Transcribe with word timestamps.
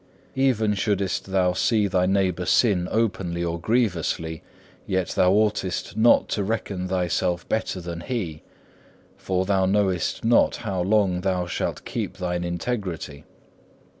Even 0.35 0.73
shouldest 0.73 1.25
thou 1.31 1.53
see 1.53 1.85
thy 1.87 2.07
neighbor 2.07 2.47
sin 2.47 2.87
openly 2.89 3.43
or 3.43 3.59
grievously, 3.59 4.41
yet 4.87 5.09
thou 5.09 5.31
oughtest 5.31 5.95
not 5.95 6.27
to 6.29 6.43
reckon 6.43 6.87
thyself 6.87 7.47
better 7.47 7.79
than 7.79 7.99
he, 8.01 8.41
for 9.15 9.45
thou 9.45 9.67
knowest 9.67 10.25
not 10.25 10.55
how 10.65 10.81
long 10.81 11.21
thou 11.21 11.45
shalt 11.45 11.85
keep 11.85 12.17
thine 12.17 12.43
integrity. 12.43 13.25